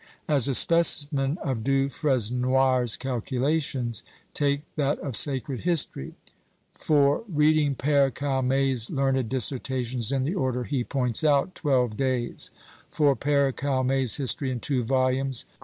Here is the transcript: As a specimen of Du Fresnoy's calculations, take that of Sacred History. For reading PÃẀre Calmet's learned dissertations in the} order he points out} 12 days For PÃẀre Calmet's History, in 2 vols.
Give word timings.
As 0.27 0.47
a 0.47 0.55
specimen 0.55 1.37
of 1.43 1.63
Du 1.63 1.87
Fresnoy's 1.87 2.97
calculations, 2.97 4.01
take 4.33 4.63
that 4.75 4.97
of 4.97 5.15
Sacred 5.15 5.59
History. 5.59 6.15
For 6.73 7.23
reading 7.31 7.75
PÃẀre 7.75 8.11
Calmet's 8.15 8.89
learned 8.89 9.29
dissertations 9.29 10.11
in 10.11 10.23
the} 10.23 10.33
order 10.33 10.63
he 10.63 10.83
points 10.83 11.23
out} 11.23 11.53
12 11.53 11.95
days 11.97 12.49
For 12.89 13.15
PÃẀre 13.15 13.55
Calmet's 13.55 14.15
History, 14.17 14.49
in 14.49 14.59
2 14.59 14.83
vols. 14.83 15.45